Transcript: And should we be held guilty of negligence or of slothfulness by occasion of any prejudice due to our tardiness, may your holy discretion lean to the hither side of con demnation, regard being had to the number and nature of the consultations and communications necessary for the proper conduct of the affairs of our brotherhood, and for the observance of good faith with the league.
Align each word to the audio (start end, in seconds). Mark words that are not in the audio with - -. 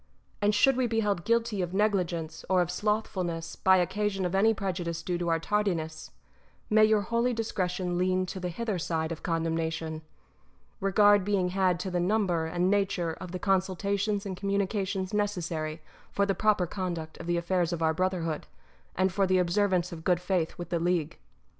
And 0.41 0.55
should 0.55 0.77
we 0.77 0.87
be 0.87 1.01
held 1.01 1.25
guilty 1.25 1.61
of 1.61 1.75
negligence 1.75 2.43
or 2.49 2.63
of 2.63 2.71
slothfulness 2.71 3.55
by 3.55 3.77
occasion 3.77 4.25
of 4.25 4.33
any 4.33 4.51
prejudice 4.51 5.03
due 5.03 5.19
to 5.19 5.29
our 5.29 5.37
tardiness, 5.37 6.09
may 6.71 6.83
your 6.85 7.01
holy 7.01 7.33
discretion 7.33 7.99
lean 7.99 8.25
to 8.25 8.39
the 8.39 8.49
hither 8.49 8.79
side 8.79 9.11
of 9.11 9.21
con 9.21 9.43
demnation, 9.43 10.01
regard 10.79 11.23
being 11.23 11.49
had 11.49 11.79
to 11.81 11.91
the 11.91 11.99
number 11.99 12.47
and 12.47 12.71
nature 12.71 13.13
of 13.21 13.31
the 13.31 13.37
consultations 13.37 14.25
and 14.25 14.35
communications 14.37 15.13
necessary 15.13 15.83
for 16.11 16.25
the 16.25 16.33
proper 16.33 16.65
conduct 16.65 17.19
of 17.19 17.27
the 17.27 17.37
affairs 17.37 17.71
of 17.71 17.83
our 17.83 17.93
brotherhood, 17.93 18.47
and 18.95 19.13
for 19.13 19.27
the 19.27 19.37
observance 19.37 19.91
of 19.91 20.03
good 20.03 20.19
faith 20.19 20.57
with 20.57 20.69
the 20.69 20.79
league. 20.79 21.19